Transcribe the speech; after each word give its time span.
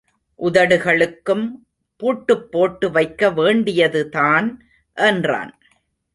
உதடுகளுக்கும் 0.39 1.45
பூட்டுப்போட்டு 1.99 2.91
வைக்க 2.91 3.29
வேண்டியதுதான் 3.31 4.63
என்றான். 4.97 5.57